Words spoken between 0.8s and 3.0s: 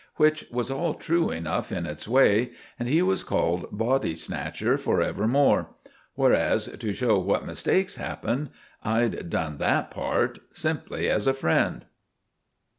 true enough in its way, and